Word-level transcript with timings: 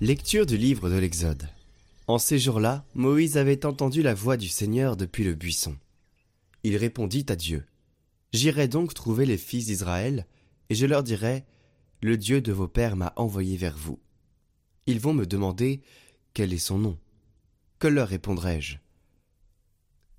Lecture 0.00 0.46
du 0.46 0.56
livre 0.56 0.88
de 0.88 0.96
l'Exode. 0.96 1.48
En 2.08 2.16
ces 2.16 2.38
jours-là, 2.38 2.86
Moïse 2.94 3.36
avait 3.36 3.66
entendu 3.66 4.00
la 4.00 4.14
voix 4.14 4.38
du 4.38 4.48
Seigneur 4.48 4.96
depuis 4.96 5.24
le 5.24 5.34
buisson. 5.34 5.76
Il 6.64 6.78
répondit 6.78 7.26
à 7.28 7.36
Dieu. 7.36 7.66
J'irai 8.32 8.66
donc 8.66 8.94
trouver 8.94 9.26
les 9.26 9.36
fils 9.36 9.66
d'Israël, 9.66 10.26
et 10.70 10.74
je 10.74 10.86
leur 10.86 11.02
dirai, 11.02 11.44
Le 12.00 12.16
Dieu 12.16 12.40
de 12.40 12.50
vos 12.50 12.66
pères 12.66 12.96
m'a 12.96 13.12
envoyé 13.16 13.58
vers 13.58 13.76
vous. 13.76 14.00
Ils 14.86 15.00
vont 15.00 15.12
me 15.12 15.26
demander, 15.26 15.82
Quel 16.32 16.54
est 16.54 16.58
son 16.58 16.78
nom? 16.78 16.98
Que 17.78 17.88
leur 17.88 18.08
répondrai-je? 18.08 18.78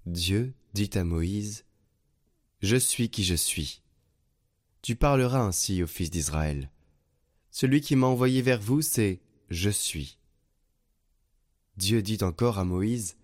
Dieu 0.05 0.53
dit 0.75 0.91
à 0.93 1.03
Moïse, 1.03 1.65
Je 2.61 2.75
suis 2.75 3.09
qui 3.09 3.23
je 3.23 3.35
suis. 3.35 3.81
Tu 4.83 4.95
parleras 4.95 5.41
ainsi 5.41 5.81
aux 5.81 5.87
fils 5.87 6.11
d'Israël. 6.11 6.69
Celui 7.49 7.81
qui 7.81 7.95
m'a 7.95 8.05
envoyé 8.05 8.43
vers 8.43 8.61
vous, 8.61 8.83
c'est 8.83 9.21
je 9.49 9.71
suis. 9.71 10.18
Dieu 11.79 12.01
dit 12.01 12.17
encore 12.23 12.59
à 12.59 12.65
Moïse, 12.65 13.15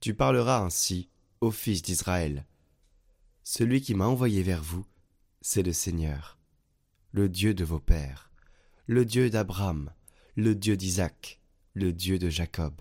Tu 0.00 0.12
parleras 0.12 0.58
ainsi 0.58 1.08
aux 1.40 1.52
fils 1.52 1.82
d'Israël. 1.82 2.44
Celui 3.44 3.80
qui 3.80 3.94
m'a 3.94 4.08
envoyé 4.08 4.42
vers 4.42 4.60
vous, 4.60 4.84
c'est 5.40 5.62
le 5.62 5.72
Seigneur, 5.72 6.36
le 7.12 7.28
Dieu 7.28 7.54
de 7.54 7.62
vos 7.62 7.78
pères, 7.78 8.32
le 8.88 9.04
Dieu 9.04 9.30
d'Abraham, 9.30 9.92
le 10.34 10.56
Dieu 10.56 10.76
d'Isaac, 10.76 11.40
le 11.74 11.92
Dieu 11.92 12.18
de 12.18 12.28
Jacob. 12.28 12.74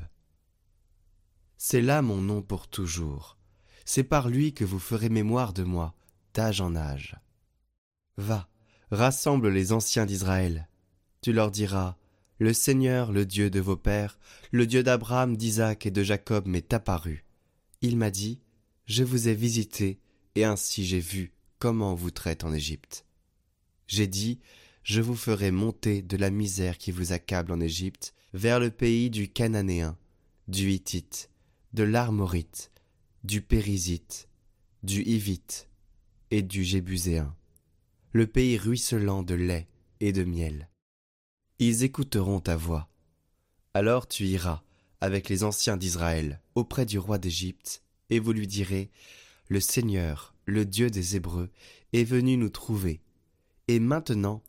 C'est 1.59 1.84
là 1.84 2.02
mon 2.02 2.19
nom 2.19 2.42
pour 2.42 2.67
toujours. 2.67 3.38
C'est 3.86 4.03
par 4.03 4.28
lui 4.28 4.56
que 4.56 4.66
vous 4.66 4.80
ferez 4.80 5.09
mémoire 5.09 5.53
de 5.53 5.62
moi, 5.62 5.94
d'âge 6.34 6.62
en 6.62 6.75
âge. 6.75 7.16
Va, 8.17 8.50
rassemble 8.90 9.50
les 9.50 9.72
anciens 9.72 10.08
d'Israël. 10.08 10.67
Tu 11.22 11.31
leur 11.31 11.52
diras, 11.52 11.95
le 12.38 12.53
Seigneur, 12.53 13.11
le 13.11 13.25
Dieu 13.25 13.50
de 13.50 13.59
vos 13.59 13.78
pères, 13.78 14.19
le 14.52 14.67
Dieu 14.67 14.83
d'Abraham, 14.83 15.38
d'Isaac 15.38 15.86
et 15.86 15.91
de 15.91 16.03
Jacob 16.03 16.47
m'est 16.47 16.73
apparu. 16.73 17.23
Il 17.81 17.97
m'a 17.97 18.11
dit, 18.11 18.39
Je 18.86 19.03
vous 19.03 19.28
ai 19.28 19.36
visité, 19.36 20.00
et 20.36 20.44
ainsi 20.44 20.86
j'ai 20.86 21.00
vu 21.00 21.31
comment 21.59 21.95
vous 21.95 22.11
traite 22.11 22.44
en 22.44 22.53
Égypte. 22.53 23.06
J'ai 23.88 24.08
dit, 24.08 24.39
Je 24.83 25.02
vous 25.02 25.16
ferai 25.16 25.52
monter 25.52 26.02
de 26.02 26.17
la 26.17 26.30
misère 26.30 26.78
qui 26.78 26.91
vous 26.91 27.13
accable 27.13 27.52
en 27.52 27.59
Égypte 27.59 28.13
vers 28.33 28.59
le 28.59 28.69
pays 28.69 29.09
du 29.09 29.30
Cananéen, 29.30 29.97
du 30.47 30.72
Hittite, 30.72 31.30
de 31.73 31.83
l'Armorite, 31.83 32.72
du 33.23 33.41
Périsite, 33.41 34.28
du 34.83 35.02
Hivite 35.03 35.69
et 36.31 36.41
du 36.41 36.63
Jébuséen, 36.63 37.33
le 38.11 38.28
pays 38.28 38.58
ruisselant 38.58 39.23
de 39.23 39.36
lait 39.36 39.67
et 40.02 40.11
de 40.11 40.23
miel 40.23 40.69
ils 41.59 41.84
écouteront 41.84 42.39
ta 42.39 42.58
voix. 42.58 42.89
Alors 43.73 44.08
tu 44.08 44.25
iras 44.25 44.64
avec 45.02 45.30
les 45.30 45.44
anciens 45.44 45.78
d'Israël 45.78 46.42
auprès 46.56 46.86
du 46.86 47.00
roi 47.00 47.17
d'Égypte, 47.17 47.81
et 48.09 48.20
vous 48.20 48.34
lui 48.34 48.47
direz, 48.47 48.92
Le 49.47 49.59
Seigneur, 49.59 50.34
le 50.45 50.66
Dieu 50.66 50.89
des 50.89 51.16
Hébreux, 51.16 51.50
est 51.94 52.03
venu 52.03 52.38
nous 52.38 52.50
trouver, 52.50 53.02
et 53.68 53.79
maintenant 53.79 54.44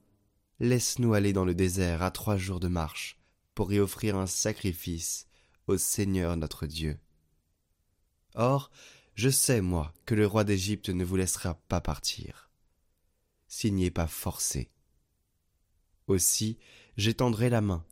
laisse-nous 0.59 1.15
aller 1.15 1.33
dans 1.33 1.45
le 1.45 1.55
désert 1.55 2.03
à 2.03 2.11
trois 2.11 2.37
jours 2.37 2.61
de 2.61 2.69
marche, 2.69 3.19
pour 3.55 3.73
y 3.73 3.79
offrir 3.79 4.17
un 4.17 4.27
sacrifice 4.27 5.27
au 5.67 5.79
Seigneur 5.79 6.37
notre 6.37 6.67
Dieu. 6.67 6.99
Or, 8.35 8.71
je 9.15 9.31
sais, 9.31 9.61
moi, 9.61 9.95
que 10.05 10.15
le 10.15 10.27
roi 10.27 10.45
d'Égypte 10.45 10.91
ne 10.91 11.05
vous 11.05 11.17
laissera 11.17 11.55
pas 11.69 11.81
partir, 11.81 12.51
s'il 13.49 13.75
n'y 13.75 13.87
est 13.87 13.91
pas 13.91 14.07
forcé. 14.07 14.71
Aussi, 16.07 16.57
j'étendrai 16.97 17.51
la 17.51 17.61
main, 17.61 17.85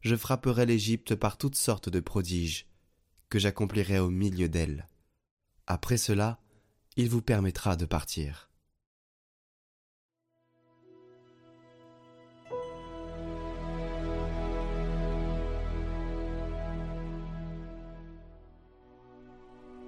je 0.00 0.14
frapperai 0.14 0.66
l'Égypte 0.66 1.14
par 1.14 1.38
toutes 1.38 1.56
sortes 1.56 1.88
de 1.88 2.00
prodiges, 2.00 2.66
que 3.30 3.38
j'accomplirai 3.38 3.98
au 3.98 4.10
milieu 4.10 4.48
d'elle. 4.48 4.86
Après 5.66 5.96
cela, 5.96 6.38
il 6.96 7.08
vous 7.08 7.22
permettra 7.22 7.76
de 7.76 7.86
partir. 7.86 8.50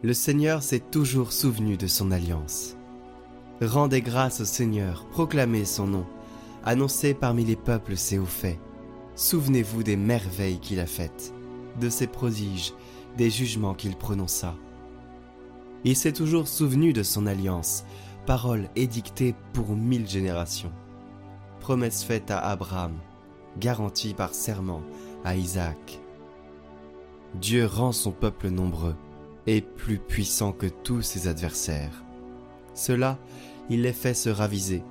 Le 0.02 0.12
Seigneur 0.12 0.62
s'est 0.62 0.80
toujours 0.90 1.32
souvenu 1.32 1.76
de 1.76 1.86
son 1.86 2.10
alliance. 2.10 2.76
Rendez 3.60 4.02
grâce 4.02 4.40
au 4.40 4.44
Seigneur, 4.44 5.06
proclamez 5.08 5.64
son 5.64 5.86
nom, 5.86 6.06
Annoncez 6.66 7.12
parmi 7.12 7.44
les 7.44 7.56
peuples 7.56 7.94
ses 7.94 8.18
hauts 8.18 8.24
faits. 8.24 8.58
Souvenez-vous 9.16 9.82
des 9.82 9.96
merveilles 9.96 10.58
qu'il 10.58 10.80
a 10.80 10.86
faites, 10.86 11.34
de 11.78 11.90
ses 11.90 12.06
prodiges, 12.06 12.72
des 13.18 13.28
jugements 13.28 13.74
qu'il 13.74 13.96
prononça. 13.96 14.54
Il 15.84 15.94
s'est 15.94 16.12
toujours 16.12 16.48
souvenu 16.48 16.94
de 16.94 17.02
son 17.02 17.26
alliance, 17.26 17.84
parole 18.24 18.70
édictée 18.76 19.34
pour 19.52 19.76
mille 19.76 20.08
générations. 20.08 20.72
Promesse 21.60 22.02
faite 22.02 22.30
à 22.30 22.38
Abraham, 22.38 22.94
garantie 23.58 24.14
par 24.14 24.34
serment 24.34 24.82
à 25.22 25.36
Isaac. 25.36 26.00
Dieu 27.34 27.66
rend 27.66 27.92
son 27.92 28.10
peuple 28.12 28.48
nombreux 28.48 28.96
et 29.46 29.60
plus 29.60 29.98
puissant 29.98 30.52
que 30.52 30.66
tous 30.66 31.02
ses 31.02 31.28
adversaires. 31.28 32.02
Cela, 32.72 33.18
il 33.68 33.82
les 33.82 33.92
fait 33.92 34.14
se 34.14 34.30
raviser 34.30 34.82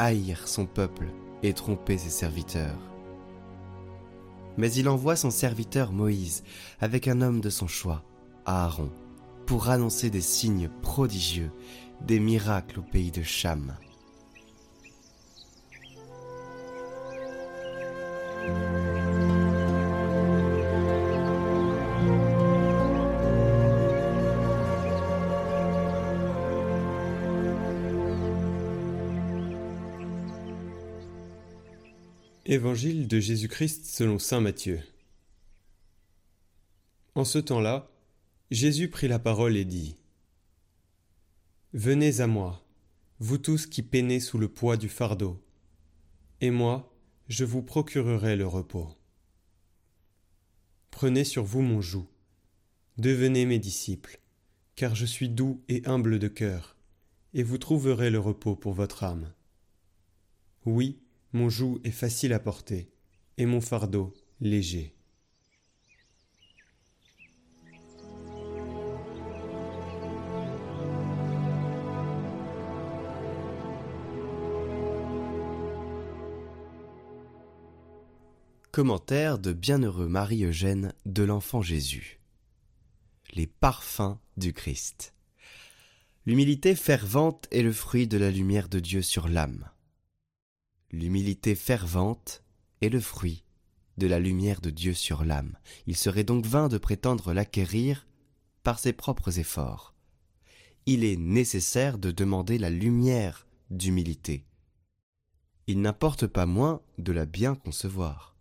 haïr 0.00 0.48
son 0.48 0.64
peuple 0.64 1.08
et 1.42 1.52
tromper 1.52 1.98
ses 1.98 2.08
serviteurs. 2.08 2.78
Mais 4.56 4.72
il 4.72 4.88
envoie 4.88 5.14
son 5.14 5.30
serviteur 5.30 5.92
Moïse 5.92 6.42
avec 6.80 7.06
un 7.06 7.20
homme 7.20 7.40
de 7.40 7.50
son 7.50 7.68
choix, 7.68 8.02
Aaron, 8.46 8.90
pour 9.46 9.68
annoncer 9.68 10.08
des 10.10 10.22
signes 10.22 10.70
prodigieux, 10.80 11.52
des 12.00 12.18
miracles 12.18 12.80
au 12.80 12.82
pays 12.82 13.10
de 13.10 13.22
Cham. 13.22 13.74
Évangile 32.46 33.06
de 33.06 33.20
Jésus-Christ 33.20 33.84
selon 33.84 34.18
Saint 34.18 34.40
Matthieu. 34.40 34.80
En 37.14 37.26
ce 37.26 37.38
temps-là, 37.38 37.90
Jésus 38.50 38.88
prit 38.88 39.08
la 39.08 39.18
parole 39.18 39.58
et 39.58 39.66
dit 39.66 39.96
Venez 41.74 42.20
à 42.20 42.26
moi, 42.26 42.64
vous 43.18 43.36
tous 43.36 43.66
qui 43.66 43.82
peinez 43.82 44.20
sous 44.20 44.38
le 44.38 44.48
poids 44.48 44.78
du 44.78 44.88
fardeau, 44.88 45.38
et 46.40 46.50
moi, 46.50 46.90
je 47.28 47.44
vous 47.44 47.62
procurerai 47.62 48.36
le 48.36 48.46
repos. 48.46 48.88
Prenez 50.90 51.24
sur 51.24 51.44
vous 51.44 51.60
mon 51.60 51.82
joug, 51.82 52.06
devenez 52.96 53.44
mes 53.44 53.58
disciples, 53.58 54.18
car 54.76 54.94
je 54.94 55.04
suis 55.04 55.28
doux 55.28 55.62
et 55.68 55.82
humble 55.84 56.18
de 56.18 56.28
cœur, 56.28 56.74
et 57.34 57.42
vous 57.42 57.58
trouverez 57.58 58.08
le 58.08 58.18
repos 58.18 58.56
pour 58.56 58.72
votre 58.72 59.04
âme. 59.04 59.30
Oui, 60.64 61.02
mon 61.32 61.48
joug 61.48 61.80
est 61.84 61.90
facile 61.90 62.32
à 62.32 62.40
porter, 62.40 62.90
et 63.38 63.46
mon 63.46 63.60
fardeau 63.60 64.12
léger. 64.40 64.94
Commentaire 78.72 79.38
de 79.38 79.52
Bienheureux 79.52 80.08
Marie-Eugène 80.08 80.94
de 81.04 81.22
l'Enfant 81.22 81.60
Jésus. 81.60 82.20
Les 83.32 83.46
parfums 83.46 84.18
du 84.36 84.52
Christ. 84.52 85.14
L'humilité 86.24 86.74
fervente 86.74 87.46
est 87.50 87.62
le 87.62 87.72
fruit 87.72 88.06
de 88.06 88.16
la 88.16 88.30
lumière 88.30 88.68
de 88.68 88.78
Dieu 88.78 89.02
sur 89.02 89.28
l'âme 89.28 89.70
l'humilité 90.92 91.54
fervente 91.54 92.42
est 92.80 92.88
le 92.88 93.00
fruit 93.00 93.44
de 93.98 94.06
la 94.06 94.18
lumière 94.18 94.60
de 94.60 94.70
Dieu 94.70 94.94
sur 94.94 95.24
l'âme. 95.24 95.56
Il 95.86 95.96
serait 95.96 96.24
donc 96.24 96.46
vain 96.46 96.68
de 96.68 96.78
prétendre 96.78 97.32
l'acquérir 97.32 98.06
par 98.62 98.78
ses 98.78 98.92
propres 98.92 99.38
efforts. 99.38 99.94
Il 100.86 101.04
est 101.04 101.16
nécessaire 101.16 101.98
de 101.98 102.10
demander 102.10 102.58
la 102.58 102.70
lumière 102.70 103.46
d'humilité. 103.70 104.44
Il 105.66 105.82
n'importe 105.82 106.26
pas 106.26 106.46
moins 106.46 106.80
de 106.98 107.12
la 107.12 107.26
bien 107.26 107.54
concevoir. 107.54 108.34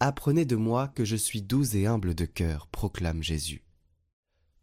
Apprenez 0.00 0.44
de 0.44 0.56
moi 0.56 0.88
que 0.88 1.04
je 1.04 1.16
suis 1.16 1.42
doux 1.42 1.76
et 1.76 1.86
humble 1.86 2.14
de 2.14 2.24
cœur, 2.24 2.66
proclame 2.68 3.22
Jésus. 3.22 3.62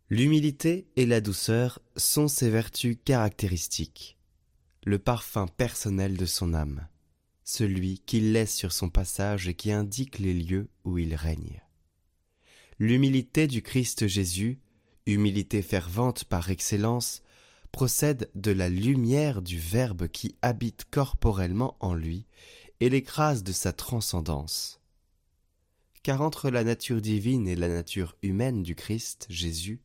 L'humilité 0.10 0.88
et 0.96 1.06
la 1.06 1.22
douceur 1.22 1.80
sont 1.96 2.28
ses 2.28 2.50
vertus 2.50 2.98
caractéristiques, 3.06 4.18
le 4.86 5.00
parfum 5.00 5.48
personnel 5.48 6.18
de 6.18 6.26
son 6.26 6.54
âme, 6.54 6.88
celui 7.44 8.00
qu'il 8.00 8.32
laisse 8.32 8.56
sur 8.56 8.72
son 8.72 8.90
passage 8.90 9.48
et 9.48 9.54
qui 9.54 9.72
indique 9.72 10.20
les 10.20 10.34
lieux 10.34 10.70
où 10.86 10.98
il 10.98 11.16
règne. 11.16 11.62
L'humilité 12.80 13.48
du 13.48 13.62
Christ 13.62 14.08
Jésus, 14.08 14.60
humilité 15.06 15.62
fervente 15.62 16.24
par 16.24 16.50
excellence, 16.50 17.24
procède 17.72 18.30
de 18.36 18.52
la 18.52 18.70
lumière 18.70 19.42
du 19.42 19.60
Verbe 19.60 20.08
qui 20.08 20.36
habite 20.42 20.86
corporellement 20.90 21.76
en 21.80 21.94
lui 21.94 22.26
et 22.80 22.90
l'écrase 22.90 23.44
de 23.44 23.52
sa 23.52 23.74
transcendance. 23.74 24.80
Car 26.04 26.22
entre 26.22 26.50
la 26.50 26.64
nature 26.64 27.02
divine 27.02 27.48
et 27.48 27.56
la 27.56 27.68
nature 27.68 28.16
humaine 28.24 28.64
du 28.64 28.76
Christ 28.76 29.28
Jésus, 29.30 29.82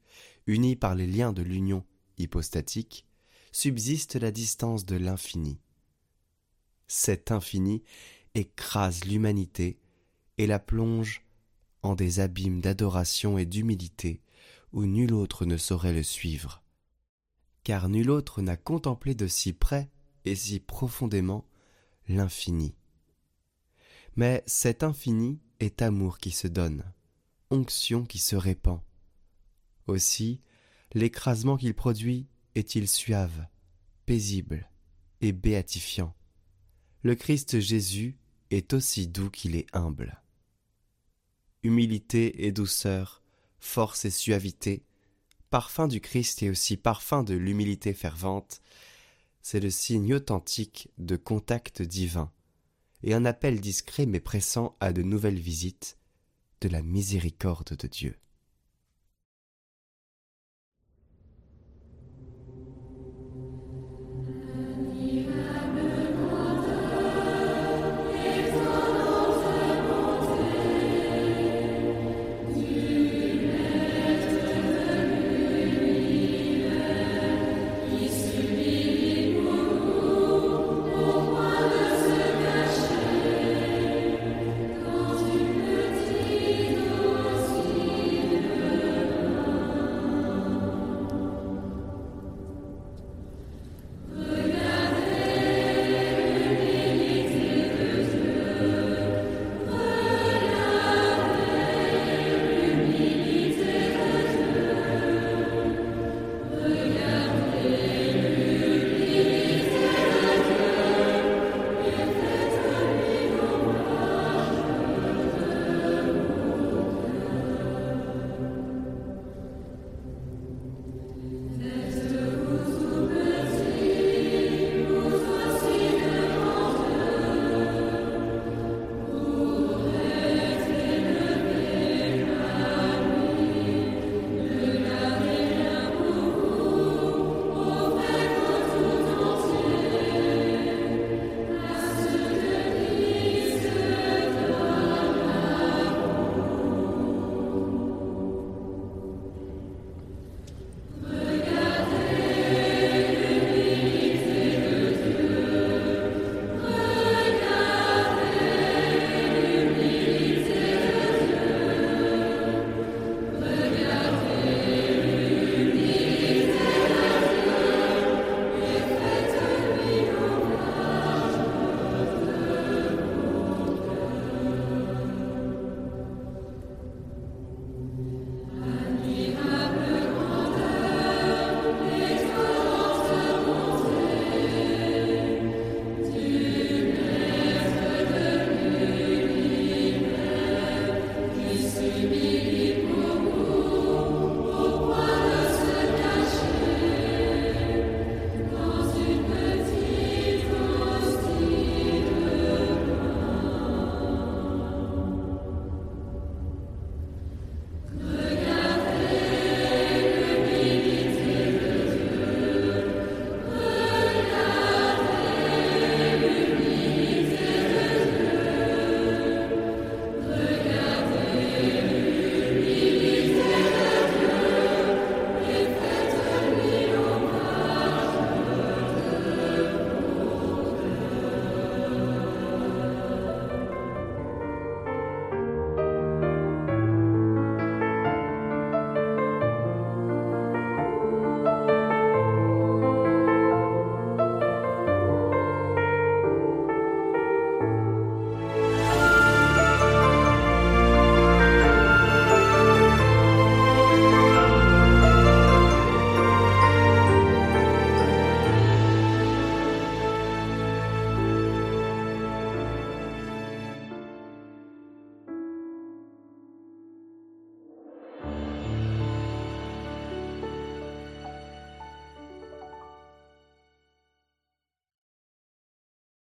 unis 0.47 0.77
par 0.77 0.95
les 0.95 1.07
liens 1.07 1.33
de 1.33 1.43
l'union 1.43 1.85
hypostatique, 2.19 3.07
subsiste 3.55 4.17
la 4.17 4.33
distance 4.33 4.85
de 4.85 4.97
l'infini. 4.97 5.61
Cet 6.89 7.31
infini 7.31 7.85
écrase 8.35 9.05
l'humanité 9.05 9.79
et 10.39 10.49
la 10.49 10.59
plonge 10.59 11.25
en 11.83 11.95
des 11.95 12.19
abîmes 12.19 12.61
d'adoration 12.61 13.39
et 13.39 13.47
d'humilité 13.47 14.21
où 14.73 14.87
nul 14.87 15.15
autre 15.15 15.45
ne 15.45 15.57
saurait 15.57 15.93
le 15.93 16.03
suivre. 16.03 16.65
Car 17.63 17.89
nul 17.89 18.11
autre 18.11 18.43
n'a 18.43 18.57
contemplé 18.57 19.15
de 19.15 19.29
si 19.29 19.53
près 19.53 19.89
et 20.25 20.35
si 20.35 20.59
profondément 20.59 21.47
l'infini. 22.09 22.75
Mais 24.17 24.43
cet 24.47 24.83
infini 24.83 25.39
est 25.61 25.81
amour 25.81 26.19
qui 26.19 26.33
se 26.33 26.49
donne, 26.49 26.83
onction 27.51 28.05
qui 28.05 28.19
se 28.19 28.35
répand, 28.35 28.81
aussi, 29.87 30.41
l'écrasement 30.93 31.57
qu'il 31.57 31.75
produit 31.75 32.27
est-il 32.55 32.89
suave, 32.89 33.47
paisible 34.07 34.69
et 35.21 35.33
béatifiant. 35.33 36.15
Le 37.03 37.15
Christ 37.15 37.61
Jésus 37.61 38.17
est 38.51 38.73
aussi 38.73 39.07
doux 39.07 39.31
qu'il 39.31 39.57
est 39.57 39.67
humble. 39.73 40.21
Humilité 41.63 42.47
et 42.47 42.53
douceur, 42.53 43.23
force 43.59 44.05
et 44.05 44.11
suavité, 44.11 44.85
parfum 45.51 45.89
du 45.89 46.01
Christ 46.01 46.43
et 46.43 46.51
aussi 46.51 46.77
parfum 46.77 47.23
de 47.23 47.35
l'humilité 47.35 47.95
fervente, 47.95 48.61
c'est 49.41 49.61
le 49.61 49.71
signe 49.71 50.15
authentique 50.15 50.89
de 50.99 51.17
contact 51.17 51.83
divin 51.83 52.33
et 53.03 53.15
un 53.15 53.25
appel 53.25 53.61
discret 53.61 54.07
mais 54.07 54.21
pressant 54.21 54.77
à 54.81 54.93
de 54.93 55.03
nouvelles 55.03 55.39
visites 55.39 55.99
de 56.61 56.69
la 56.69 56.83
miséricorde 56.83 57.77
de 57.77 57.87
Dieu. 57.87 58.17